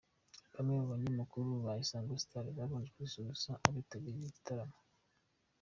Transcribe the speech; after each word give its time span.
Bamwe 0.53 0.73
mu 0.79 0.85
banyamakuru 0.91 1.47
ba 1.65 1.73
Isango 1.83 2.13
Star 2.23 2.45
babanje 2.57 2.89
gususurutsa 2.97 3.51
abitabiriye 3.67 4.23
igitaramo. 4.29 4.75